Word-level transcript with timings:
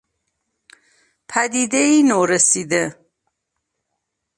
پدیدهای 1.29 2.03
نورسیده 2.03 2.95